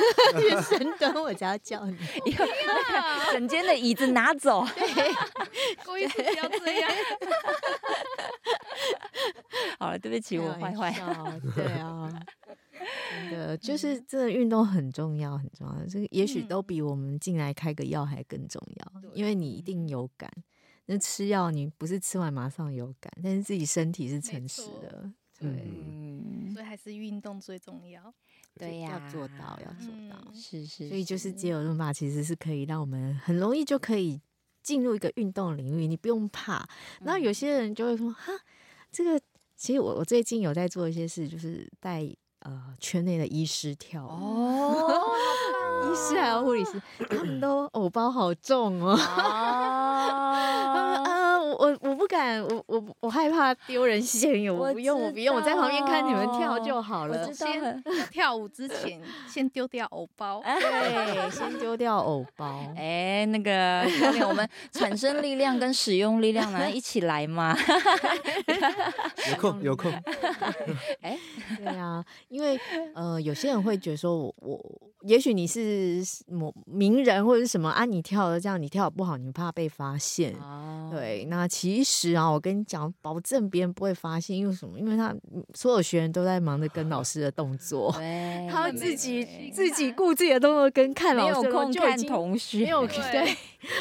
[0.66, 1.94] 深蹲，我就要叫你，
[3.32, 4.64] 整间的椅子拿走。
[4.74, 5.12] 对，
[5.84, 6.90] 故意不要这样。
[9.78, 10.90] 好了，对不起，我坏坏。
[11.54, 12.10] 对啊，
[13.30, 15.84] 真的就是这个运动很重要，很重要。
[15.86, 20.32] 这个也许都比我们进来开个药还更重要，因为你一定有感。
[20.86, 28.12] 那吃药，你不是吃完马上有感，但是自己身体是诚实的，对，嗯、所以还是运动最重要。
[28.56, 30.88] 对呀，要做到，要做到，嗯、是是。
[30.88, 34.20] 所以就是肌肉伦巴其实是可以让我们很容易就可以
[34.62, 36.68] 进入一个运动领域，你不用怕。
[37.00, 38.32] 然后有些人就会说，哈，
[38.92, 39.20] 这个
[39.56, 42.06] 其实我我最近有在做一些事，就是带
[42.40, 45.02] 呃圈内的医师跳哦，
[45.92, 48.98] 医师还有护理师，他们都偶包好重哦。
[51.58, 57.32] 我我不敢，我我我害怕丢人现眼，我不用，我不用，我在旁边看你们跳就好了。
[57.32, 62.60] 先 跳舞之前，先丢掉偶包， 对，先丢掉偶包。
[62.76, 67.56] 哎，那个教练，我们产生力量跟使用力量能一起来吗？
[69.30, 69.92] 有空有空。
[71.00, 71.18] 哎，
[71.58, 72.58] 对啊，因为
[72.94, 74.60] 呃，有些人会觉得说我我，
[75.02, 80.34] 也许你是某名人或者是什么啊，你跳的这样，你跳的不好，你怕被发现。
[80.90, 84.78] 对，那其实啊，我跟你讲，保证别人不会发现，因为什么？
[84.78, 85.14] 因为他
[85.54, 93.36] 所有学员都在忙着跟老师的动作，对他自己自己顾自己的动作，跟看老师没有空看同学，没有对，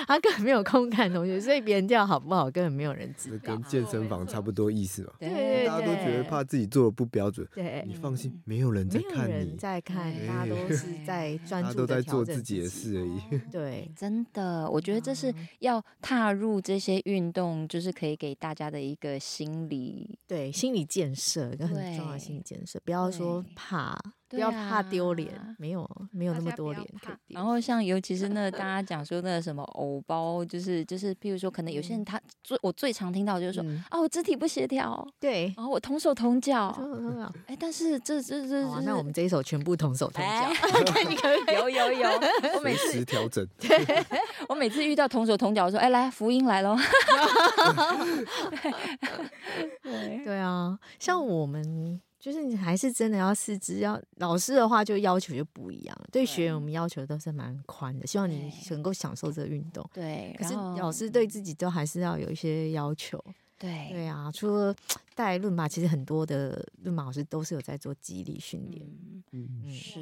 [0.08, 3.44] 他根本没有空看同学，所以别人跳好不好，根本没有人知道。
[3.44, 13.40] 跟健身房差不多意思嘛，对，对，对，大家都觉得怕自己做的不标准，对，你放心，没有人在看你，在看，大家都是 在专注，都在做自己的事而已。
[13.52, 22.80] 对，真的，我觉得这是要踏入这些运动，就是可以给大家的一个心理，对心理建设，一个很重要的心理建设。
[22.86, 23.98] 不要说怕，
[24.34, 26.84] 不要怕丢脸，没有没有那么多脸。
[27.28, 36.76] 然后像尤其是那 大家讲说那个什么偶包，就是就是，譬如说可能有些人他最我最常听到就是说啊，我肢体不协调，对，然后我同手同脚，
[37.46, 40.52] 哎，但是这这这，那我们这一首全部同手同脚，
[40.92, 42.10] 看你可以 有有有，
[42.56, 43.48] 我每次调整，
[44.50, 46.76] 我每次遇到同手同脚，我说哎来福音来喽，
[49.84, 52.02] 对对啊，像我们。
[52.24, 56.02] 就是你还是真的要四肢，要老师的话就要求就不一样。
[56.10, 59.86] 对学员我们要求都是蛮宽的，希望你能够享受这个运动。
[59.94, 63.22] 对，可是老师对自己都还是要有一些要求。
[63.60, 64.74] 对，对啊，除了
[65.14, 68.88] 带论马，其实很多的论马老师都是有在做肌力训练。
[69.32, 70.00] 嗯，是。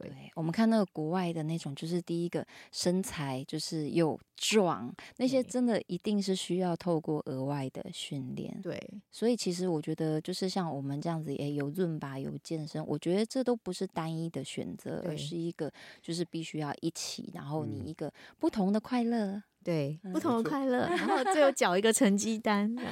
[0.00, 8.60] 对，我们看那个国外的那种，就是第一个身材就是又壮，那些真的一定是需要透过额外的训练。
[8.62, 8.80] 对，
[9.10, 19.42] 所以其实我觉得，就是像我们这样子，也有润吧，有健身，我觉得这都不是单一的选择，而是一个就是必须要一起，然后你一个不同的快乐。
[19.68, 22.74] 对，不同的快乐，然后最后 缴一个成绩单。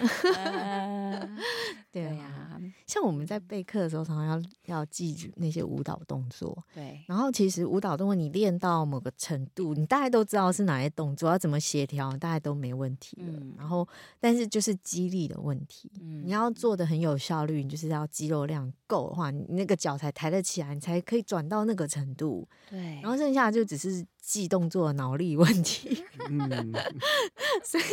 [1.91, 6.63] 对呀，像我们在备课的时候，常常要要记住那些舞蹈动作。
[6.75, 13.33] 对，然后其实舞蹈动作你练到某个程度，你大概都知道是哪些动作要怎么协调，大概都没问题了。
[13.57, 13.89] 然后，
[14.21, 15.91] 但是就是肌力的问题，
[16.27, 22.47] 你要做的很有效率，你就是要肌肉量够的话，你那个脚才抬得起来，你才可以转到那个程度。
[22.69, 24.05] 对，然后剩下就只是。
[24.27, 26.66] 记动作的脑力问题，嗯，
[27.65, 27.85] 所以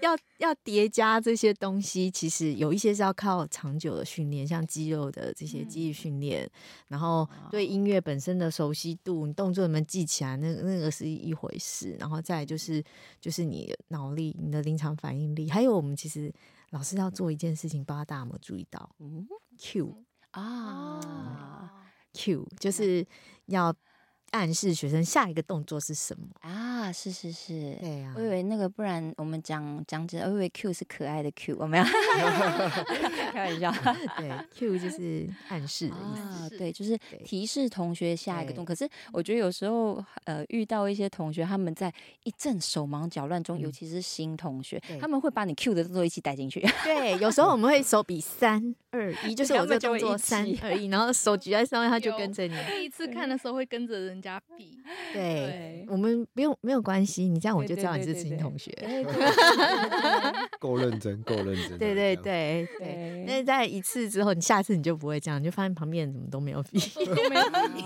[0.00, 6.50] 要要叠加这些东西，其实有一些是要靠长久的训练，像肌肉的这些记忆训练，嗯、
[6.88, 12.82] 然后对音乐本身的熟悉度，你动作能不能记起来，那那个是一回事，然后再就是
[13.20, 16.32] 就是你脑力、你的临场反应力，还有我们其实
[16.70, 18.94] 老师要做一件事情，不知道大家有没有注意到？
[18.98, 19.26] 嗯
[19.58, 21.70] ，Q 啊
[22.12, 23.06] ，Q 就是
[23.46, 23.74] 要。
[24.30, 26.92] 暗示学生下一个动作是什么啊？
[26.92, 28.14] 是是是，对呀、啊。
[28.16, 31.84] 我以为那个，不然我们讲讲解，我以为 Q 是可爱的 Q，我没有
[33.32, 33.72] 开玩笑。
[34.16, 36.20] 对，Q 就是暗示的意思。
[36.20, 38.74] 啊，对，就是提示同学下一个动作。
[38.74, 41.92] 可是我觉得有时候，呃，遇到一些同学，他们在
[42.24, 46.60] 一阵手忙脚乱中，嗯、尤其是新同学，他们会把你 Q 的动作一起带进去。
[46.84, 52.54] 对，有时候我们会手比三二一，就是我这个动作三二一，然后手举在上面，他就跟着你。
[52.66, 54.17] 第一次看的时候会跟着人。
[54.20, 54.78] 加比，
[55.12, 58.70] 对，我们不用没有关系，你这样我就知道你是新同学，
[60.58, 63.24] 够认真，够认真，对对对对。
[63.26, 67.42] 那在一次之后，你下次你就不会这样，你就发现旁边人怎么都没有比， 都没有
[67.74, 67.84] 比，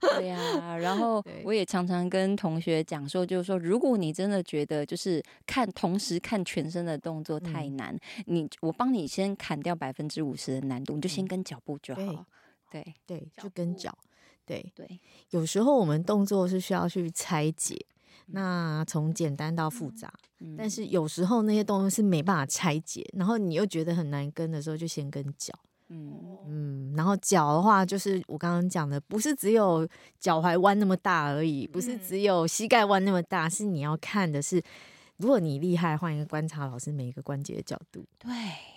[0.00, 0.76] 对呀。
[0.76, 12.24] 然后我也常常跟同学讲说，就是说，如果你真的觉得就是看同时看全身的动作太难，你我帮你先砍掉百分之五十的难度，你就先跟脚步就好，
[12.70, 13.96] 对对，就跟脚。
[14.46, 17.76] 对对，有时候我们动作是需要去拆解，
[18.26, 20.12] 那从简单到复杂，
[20.56, 25.52] 但是有时候那些动作是没办法拆解，然后你又觉得很难跟的时候，就先跟脚，
[25.88, 26.20] 嗯。
[26.46, 29.88] 嗯，然后脚的话，就是我刚刚讲的，不是只有
[30.20, 34.62] 脚踝弯那么大而已，不是只有膝盖弯那么大，是你要看的是，
[35.16, 38.30] 如果你厉害，换一个观察老师每一个关节的角度，对，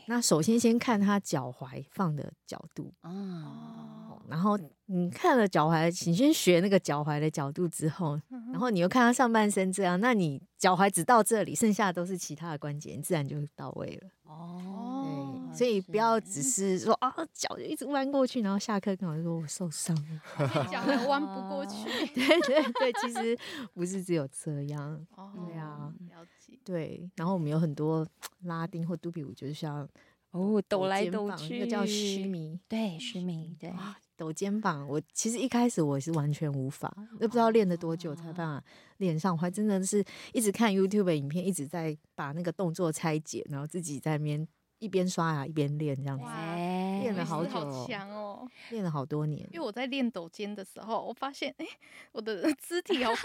[0.05, 4.57] 那首先先看他脚踝放的角度，哦，然后。
[4.89, 14.09] 你看了脚踝，你先学那个脚踝的角度之后，然后你又看他上半身这样，那你脚踝只到这里，剩下的都是其他的关节，你自然就到位了。
[14.23, 19.93] 哦，对，所以不要只是说啊，脚就一直弯过去，然后下课跟我说我受伤
[20.37, 21.83] 了， 脚还弯不过去。
[22.15, 23.37] 对对对，其实
[23.73, 25.05] 不是只有这样。
[25.17, 26.57] 哦，对啊，了解。
[26.63, 28.07] 对，然后我们有很多
[28.43, 29.85] 拉丁或肚皮舞，就是像
[30.31, 33.73] 哦抖来抖去，那叫须弥，对，须弥，对。
[34.17, 38.63] 抖肩膀，我其实一开始我是完全无法，都不知道练了多久才办法
[38.97, 39.31] 练上。
[39.33, 40.03] 我还真的是
[40.33, 44.45] 一直看 YouTube 的影片，一直在把那个动作拆解，然后自己在那边
[44.79, 49.47] 一边刷牙一边练，这样子练了好久，好强哦，练了好多年。
[49.51, 51.65] 因为我在练抖肩的时候，我发现哎，
[52.11, 53.19] 我的 肢体好怪，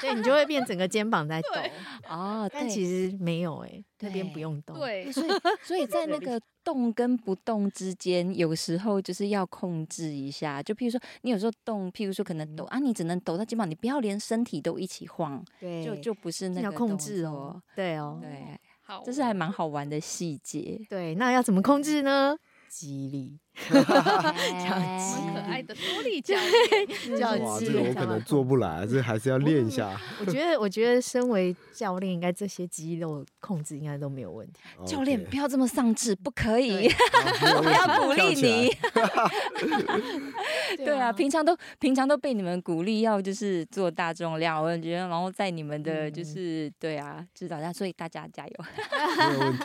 [0.00, 1.48] 对，你就会变整个肩膀在抖
[2.08, 5.30] 哦，但其实没有哎，那边不用动，对，所以
[5.62, 6.40] 所以在那个。
[6.64, 10.62] 动跟不动之间，有时候就是要控制一下。
[10.62, 17.58] 就譬如说，你有时候动，譬如说可能抖啊，你只能抖到肩膀，你不要连身体都一起晃，对，就就不是那个要控制哦。
[17.74, 20.80] 对哦，对，好，这是还蛮好玩的细节。
[20.88, 22.34] 对，那要怎么控制呢？
[22.70, 23.80] 肌力， 教
[24.78, 30.00] 蛮可爱的多利教练，教哇，这个我可能做不来，这还是要练一下。
[30.20, 34.60] 我觉得，我觉得身为教练，应该这些肌肉控制应该都没有问题。
[34.86, 36.88] 教练不要这么丧志，不可以，
[37.42, 38.70] 我要鼓励你。
[40.76, 48.52] 对啊，平常都平常都被你们鼓励要就是做大重量，我觉得，然后在你们的就是对啊指导下，所以大家加油，
[49.18, 49.64] 没有问题，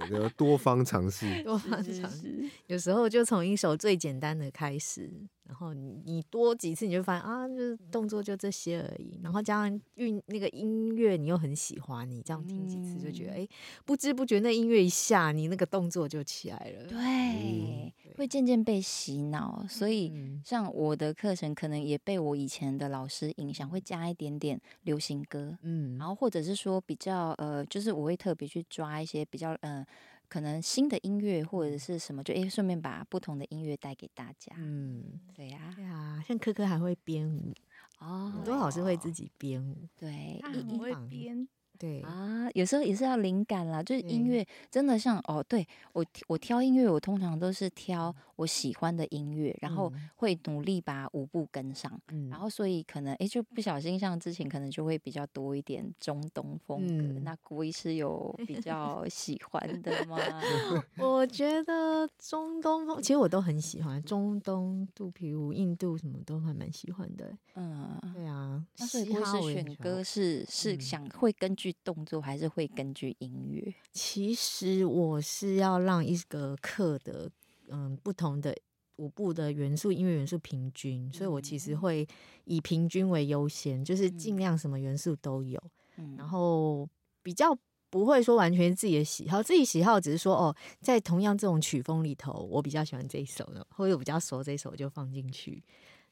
[0.00, 5.10] 我觉得多方尝试，多方尝试，有时候就从一首最简单的开始。
[5.44, 9.18] 然后你你多几次你就发现啊，就是动作就这些而已。
[9.20, 13.48] 然后加上运那个音乐，你又很喜欢，你这样听几次就觉得，哎、嗯，
[13.84, 16.86] 不知不觉那音乐一下，你那个动作就起来了。
[16.86, 19.66] 对，嗯、会渐渐被洗脑。
[19.68, 20.12] 所以
[20.44, 29.84] 像我的课程，可能也被我以前的老师影响，会加一点点流行歌，嗯，然后或者是说比较呃，就是我会特别去抓一些比较呃。
[30.30, 34.54] 可能新的音乐或者是什么，就哎，顺便把不同的音乐带给大家。
[34.56, 37.52] 嗯，对呀，对啊，像科科还会编舞
[37.98, 41.46] 哦，很多老师会自己编舞，对，一会编。
[41.80, 57.02] 对啊，有时候也是要灵感啦，就是音乐真的像哦，对我我挑音乐，我通常都是挑我喜欢的音乐，然后会努力把舞步跟上，嗯、然后所以可能哎就不小心像之前可能就会比较多一点中东风格。
[57.02, 60.18] 嗯、那国医师有比较喜欢的吗？
[61.00, 67.34] 我觉得中东风其实我都很喜欢，中东肚皮舞、印度什么都还蛮喜欢的。
[67.54, 71.69] 嗯，对啊，那所以国医师选歌是是想会根据。
[71.84, 73.74] 动作还是会根据音乐。
[73.92, 77.30] 其实我是要让一个课的
[77.68, 78.56] 嗯不同的
[78.96, 82.06] 舞步的元素、音乐元素平均，所以我其实会
[82.44, 85.58] 以平均为优先，就是尽量什么元素都有。
[85.96, 86.88] 嗯，然后
[87.22, 87.56] 比较
[87.88, 95.62] 不会说完全自己的喜好，自己喜好只是说哦，在同样这种曲风里头，我比较喜欢这一首的，或者我比较熟这一首就放进去。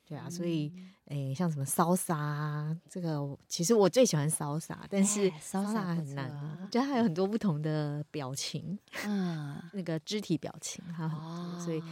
[0.07, 0.73] 对啊，所以
[1.09, 3.19] 诶、欸，像什么骚莎啊，这个
[3.49, 6.31] 其实我最喜欢骚杀，但是骚杀很难，
[6.71, 11.83] 就它有很多不同的表情，嗯， 那个肢体表情它很多，哦、所以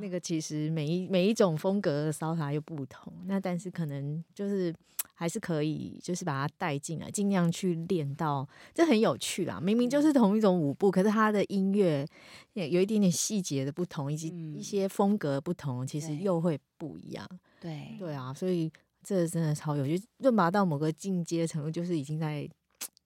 [0.00, 4.74] 那个其实每一每一种风格的骚杀又不同，那但是可能就是
[5.14, 9.58] 还是可以，就是把它带进来，尽量去练到，这很有趣啦。
[9.60, 12.06] 明明就是同一种舞步，可是它的音乐
[12.52, 17.26] 也有一点点细节的不同，以及一些风格不同，其实又会不一样。
[17.60, 17.96] 对。
[17.98, 18.57] 对啊，所以
[19.02, 20.02] 这真的超有趣。
[20.18, 22.48] 论拔到某个进阶程度，就是已经在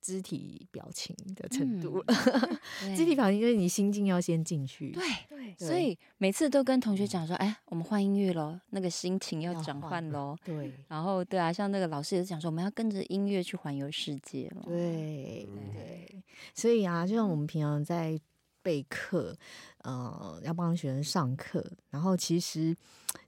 [0.00, 2.04] 肢体表情的程度了。
[2.82, 4.90] 嗯、肢体表情就是你心境要先进去。
[4.90, 10.72] 对对，对所以每次都跟同学讲说：“哎，我们换音乐喽，那个心情要转换喽。”对。
[10.88, 14.62] 然后对啊，像那个老师也是讲说，我们要跟着音乐去环游世界了。
[14.66, 16.24] 对对。
[16.52, 18.18] 所以啊，就像我们平常在
[18.60, 19.36] 备课，
[19.84, 22.76] 呃，要帮学生上课，然后其实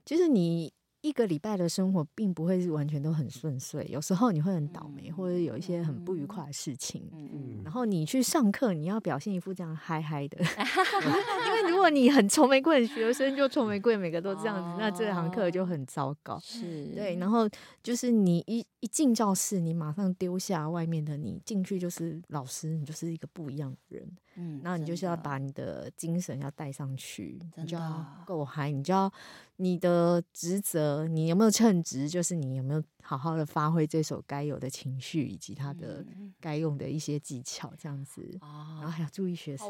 [0.03, 0.73] 就是你。
[1.05, 7.07] 一个礼拜的生活并不会是完全都很顺遂，有时候你会很倒霉，或者有一些很不愉快的事情。
[7.13, 16.39] 嗯、然后你去上课，你要表现一副这样嗨嗨的， 因为如果你很愁眉苦脸，学生就愁眉苦脸，每个都这样子，哦、那这堂课就很糟糕。
[16.39, 17.47] 是对，然后
[17.83, 24.09] 就是你一一进教室，你马上丢下外面的你，进去就是老师，你就是一个不一样的人。
[24.35, 29.11] 嗯，然后你就是要把你的精神要带上去，你就要够嗨，你就要
[29.57, 32.09] 你的职责，你有没有称职？
[32.09, 36.05] 就是你有没有好好的发挥这首该有的情绪以及他的
[36.39, 38.21] 该用的一些技巧，这样子。
[38.41, 39.67] 哦、然后还要注意学生，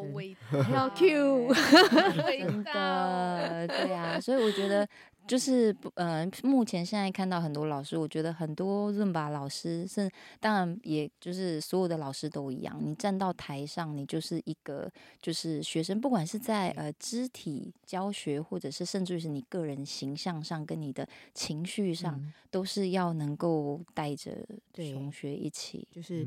[0.64, 1.54] 还要 cue，
[2.40, 4.20] 真的，对呀、啊。
[4.20, 4.88] 所以我觉得。
[5.28, 10.10] 就是不，呃，目前现在看到很多老师，我觉得很多润吧老师是，
[10.40, 24.32] 当然也就是所有的老师都一样，你站到台上，你就是一个就是学生，不管是在呃肢体教学，或者是甚至于是你个人形象上跟你的情绪上，嗯、都是要能够带着
[24.74, 26.24] 同学一起，就是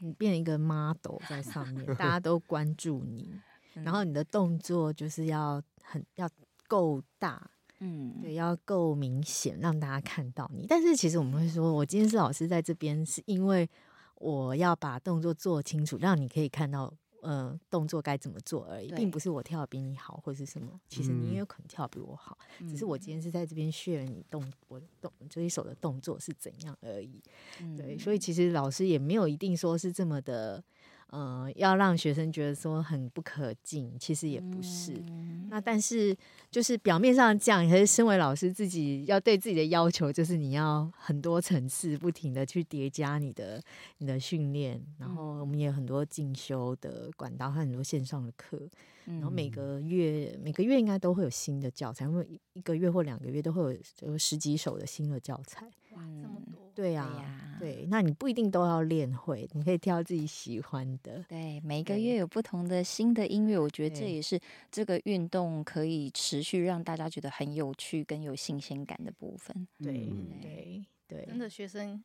[0.00, 3.30] 你变一个 model 在上面，大家都关注你，
[3.84, 6.28] 然后你的动作就是要很要
[6.66, 7.50] 够大。
[7.80, 10.66] 嗯，对，要够明显，让大家看到你。
[10.68, 13.68] 但是其实我们会说，我今天是老师在这边，是因为
[14.16, 20.78] 我要把动作做清楚，让你可以看到，呃，动作该怎么做而已，并不是我跳的比你好或是什么。
[20.88, 27.22] 其实你也有可能跳比我好，嗯、只是我今天是在这边 share 你动我动这一手的动作是怎样而已。
[27.60, 30.62] 嗯、对，所以其实老师也没有一定说是这么的。
[31.10, 34.92] 呃，要让学生觉得说很不可敬，其实也不是。
[35.08, 36.16] 嗯、那但是
[36.50, 43.60] 就是表面上这样，可是身为老师自己要对自己的要求，就是你要很多层次，不停的去叠加你的
[43.98, 44.80] 你的训练。
[44.98, 48.60] 然后我们也有很多进修的管道，和很多线上的课。
[49.06, 55.66] 然后每个月每个月应该都会有新的教材，因为一个月或两个月都会有十几首的新的教材。
[55.92, 56.59] 哇，这么多！
[56.74, 61.24] 对呀、啊，对，那你不一定都要练会，你可以挑自己喜欢的。
[61.28, 69.66] 对，每个月有不同的新的音乐，我觉得这也是这个运动可以持续让大家觉得很有趣跟有新鲜感的部分。
[69.78, 70.08] 对
[70.40, 72.02] 对对，真的学生。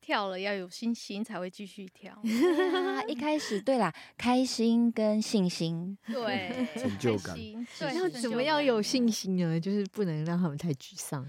[0.00, 2.16] 跳了要有信心才会继续跳。
[3.06, 7.36] 一开始对啦，开心跟信心，对 成就感。
[7.36, 9.60] 对，要怎么样有信心呢？
[9.60, 11.26] 就是不能让他们太沮丧，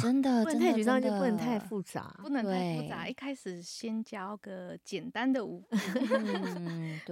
[0.00, 3.08] 真的，不能太沮丧，就不能太复杂，不能太复杂。
[3.08, 5.64] 一开始先教个简单的舞，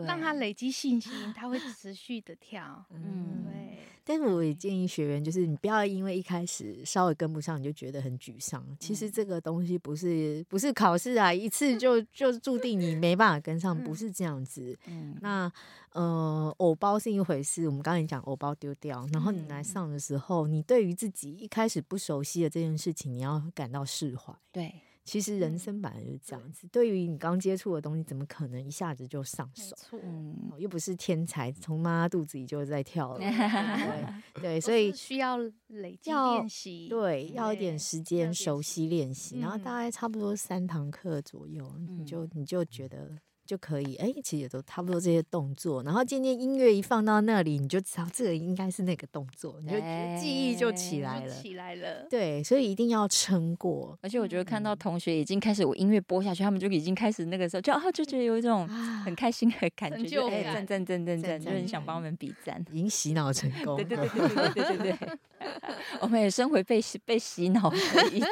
[0.07, 2.85] 让他累积信心，他会持续的跳。
[2.91, 3.79] 嗯，对。
[4.11, 8.61] 但是我也建议学员，就是你不要因为一开始稍微跟不上，你就觉得很沮丧。
[8.81, 14.77] 其实这个东西不是不是考试啊，一次就就注定你没办法跟上，不是这样子。
[14.89, 15.53] 嗯，那
[15.93, 17.69] 呃，偶包是一回事。
[17.69, 24.35] 我们刚才讲偶包丢掉，然后你来上的时候，你对于自己一开始不熟悉的这件事情，你要感到释怀。
[24.51, 24.75] 对。
[25.11, 29.75] 其实人生本来就是这样子，对于你刚接触的东西，怎么可能一下子就上手？
[30.05, 33.19] 嗯，又不是天才，从妈妈肚子里就在跳 了。
[33.19, 35.37] 对对，所以需要
[35.67, 43.19] 累积练习，对，要一点时间熟悉练习，然后大概差不多三堂课左右，你就你就觉得。
[43.51, 45.83] 就可以，哎、欸，其实也都差不多这些动作。
[45.83, 49.75] 然后今天音乐一放到那里，你就知道这个应该是那个动作，你就
[50.21, 52.07] 记忆就起来了，起来了。
[52.09, 53.99] 对，所以一定要撑过。
[54.03, 63.75] 而且我觉得看到同学已经开始，我音乐播下去，他们就已经开始那个时候就啊，就觉得有一种很开心的感觉，就哎，赞赞赞赞赞，就很想帮我们比赞，已经洗脑成 功。
[63.79, 65.19] 对对对对对对对对。
[66.03, 67.77] 我们也身为被洗被洗脑的
[68.13, 68.27] 一起。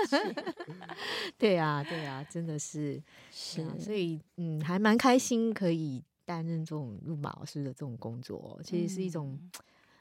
[1.39, 3.01] 对啊，对啊，真的是
[3.33, 9.41] 是，所以嗯，还蛮开开心可以担任这种入马老师的这种工作，其实是一种。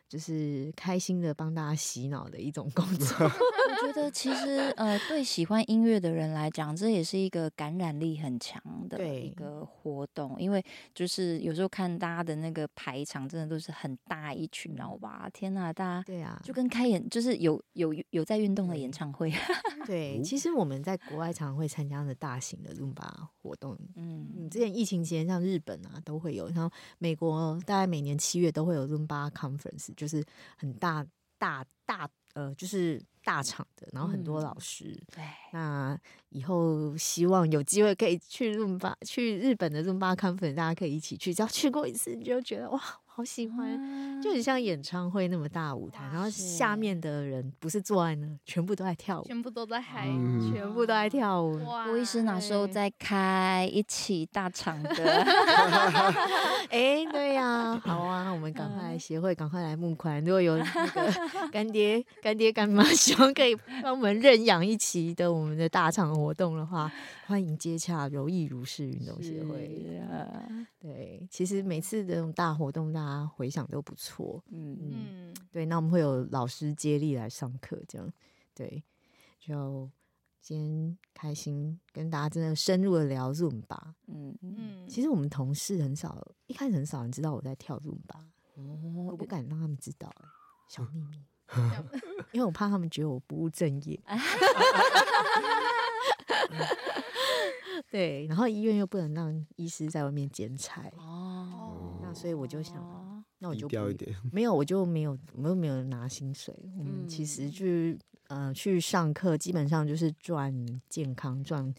[0.07, 3.25] 就是开心的帮大家洗脑的一种工 作。
[3.25, 10.35] 我觉得其实呃，对喜欢音乐的人来讲，这也是一个感染力很强的一个活动。
[10.39, 19.31] 因为就是有时候看大家的那个排场，真的都是很大一群，然后哇，天呐，大家对啊，就跟开演就是有有有在运动的演唱会。
[19.85, 23.77] 对，其实我们在国外常常会参加的大型的伦巴活动。
[23.95, 29.93] 嗯，嗯，之前疫情期间，像日本啊都会有，然后美国大概每年七月都会有伦巴 conference。
[29.97, 30.23] 就是
[30.55, 31.05] 很大
[31.37, 34.85] 大大呃，就是大厂的，然后很多老师。
[34.91, 41.33] 嗯、对，那以后希望有机会可以去润巴，去日本的润巴 conference，大家可以一起去。
[41.33, 42.79] 只要去过一次，你就觉得哇。
[43.17, 51.59] 好喜欢，嗯、就很像演唱会那么大舞台，然后下面的人不是坐在那，全部都在跳舞，全部都在嗨，嗯、全部都在跳舞。
[51.85, 54.93] 郭医师哪时候再开一起大场的？
[56.69, 60.23] 哎、欸，对呀、啊，好啊，我们赶快来协会，赶快来募款。
[60.23, 61.11] 如果有那个
[61.51, 66.91] 干爹、干爹、干妈希望可以帮我们认养一期的我们的大场活动的话，
[67.25, 69.99] 欢迎接洽柔艺如是运动协会。
[70.07, 70.29] 啊、
[70.79, 73.06] 对，其实每次这种大活动大。
[73.07, 78.11] 啊，回想都不错，嗯嗯，对，那我们会有老师接力来上课，这样，
[78.53, 78.83] 对，
[79.39, 79.89] 就
[80.41, 88.19] 今天开心跟大家真的深入的聊 Zumba，嗯嗯，其实我们同事很少，一开始很少人知道我在跳 Zumba，
[88.55, 88.77] 哦，
[89.07, 90.13] 我不敢让他们知道，
[90.67, 91.23] 小秘密，
[92.33, 93.97] 因为我怕他们觉得我不务正业。
[97.89, 101.26] 对，然后医院又不能让医师在外面剪彩哦，那
[102.17, 106.51] 所以我就想，那我就不一点，没有，我就没有，我又没有拿薪水。
[106.75, 107.95] 我们其实去
[108.27, 110.51] 呃去上课，基本上就是赚
[110.89, 111.71] 健康赚。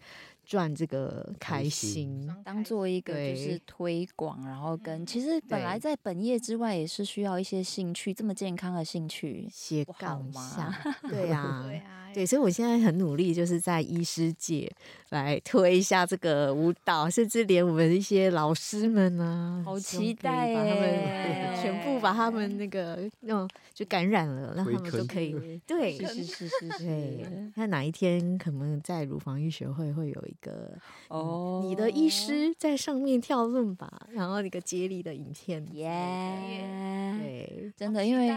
[0.49, 10.73] 赚这个开心，当做一个就是推广，然后跟其实本来在本业之外也是需要一些兴趣，这么健康的兴趣斜杠一下，
[11.07, 14.67] 对呀，对啊，对，所以我现在很努力，就是在医师界
[15.09, 30.35] 来推一下这个舞蹈，甚至连我们一些老师们啊，好期待把他们 全部把他们那个那种就感染了，让他们都可以，对，是是是是，对，那哪一天可能在乳房医学会会有一。
[30.41, 30.77] 个
[31.07, 38.27] 哦，你的医师在上面跳论吧，然后一个接力的影片，耶、yeah，对，真的，因为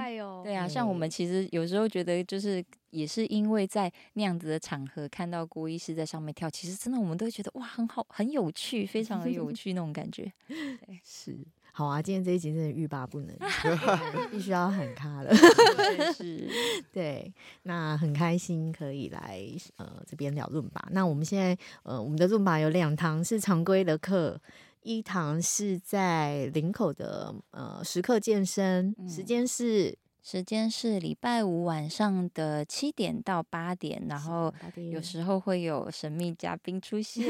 [0.43, 11.39] 对啊，像我们其实有时候觉得，就是也是因为在那样子的场合看到郭医师在上面跳，其实真的我们都觉得哇，很好，很有趣，非常的有趣那种感觉，对， 是。
[11.75, 13.35] 好啊，今天这一集真的欲罢不能，
[14.31, 15.35] 必须要喊卡了。
[16.15, 16.47] 是，
[16.93, 19.43] 对，那很开心可以来
[19.77, 20.87] 呃这边聊论吧。
[20.91, 24.39] 那我们现在呃我们的论吧有两堂是常规的课，
[24.83, 29.97] 一堂是在林口的呃时刻健身，嗯、时间是。
[30.23, 34.55] 时间是礼拜五晚上的七点到八点，然后
[34.93, 37.27] 有时候会有神秘嘉宾出 现，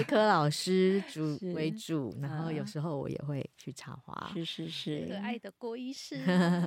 [0.00, 6.16] 以柯老师 主为主，然后有时候我也会去插花，是是是，可爱的郭医师。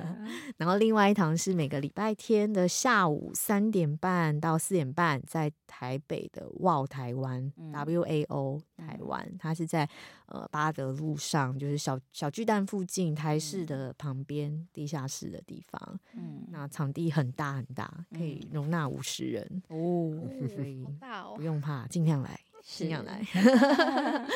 [0.58, 9.88] 然后另外一堂是每个礼拜天的下午三点半到四点半，在台北的 WOW 台湾 W A O 台湾，它是在
[10.26, 19.62] 呃巴德路上，就是小小巨蛋附近台式的旁边地下室的地方，嗯，那场地很大很大，可以容纳五十人。
[19.68, 20.10] 哦，
[20.54, 20.86] 所以
[21.36, 23.22] 不用怕，尽量来，尽量来。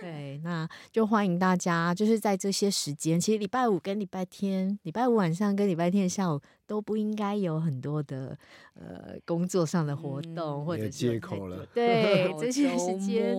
[0.00, 8.36] 对，那就欢迎大家，就是在这些时间，其实礼拜五跟礼拜天，礼拜五晚上跟礼拜天下午都不应该有很多的
[8.74, 11.66] 呃工作上的活动，嗯、或者借口了。
[11.74, 13.34] 对， 这些时间，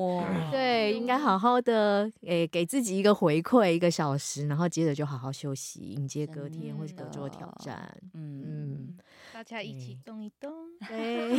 [0.52, 7.96] 对，应该好好的诶、欸，给自己一个回馈，一个小时，然后接着就好好休息，迎接隔天或者隔周的挑战。
[8.14, 8.96] 嗯
[9.46, 10.52] 家一起动一动，
[10.88, 11.38] 对，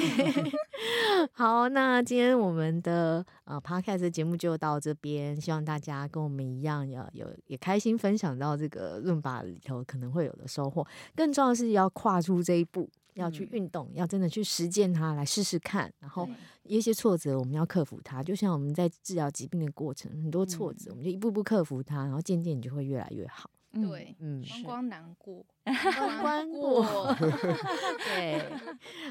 [1.35, 10.87] 好，那今天我们的呃 Podcast 节目就到这边，希望大家跟我们一样，要有也开心分享到这个伦巴里头可能会有的收获。
[11.17, 15.93] 更重要的是要跨出这一步，要去运动，要真的去实践它，来试试看。
[15.99, 16.29] 然后
[16.63, 23.51] 一些挫折我们要克服它，就像我们在治疗疾病的过程，很多挫折我们就一步步克服它，然后渐渐你就会越来越好。
[23.73, 27.14] 对，嗯，关关难过， 关关过。
[28.07, 28.43] 对，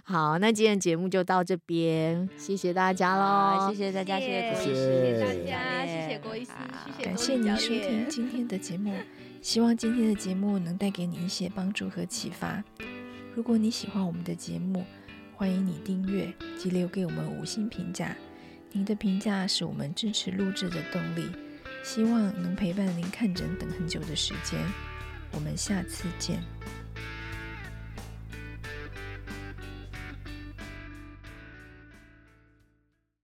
[0.03, 6.51] 好，那今天节目就到这边，谢谢大家喽，谢谢大家，谢谢郭医师，谢谢大家，谢谢郭医师，
[6.85, 7.03] 谢谢。
[7.03, 8.91] 感谢您收听今天的节目，
[9.41, 12.63] 希望今天的节目能带给你一些帮助和启发。
[13.35, 14.83] 如果你喜欢我们的节目，
[15.35, 18.15] 欢迎你订阅及留给我们五星评价，
[18.71, 21.29] 您的评价是我们支持录制的动力。
[21.85, 24.59] 希望能陪伴您看诊等很久的时间，
[25.31, 26.43] 我们下次见。